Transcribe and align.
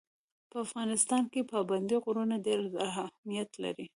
په 0.49 0.57
افغانستان 0.65 1.23
کې 1.31 1.49
پابندی 1.51 1.97
غرونه 2.03 2.35
ډېر 2.45 2.59
اهمیت 2.87 3.49
لري. 3.63 3.85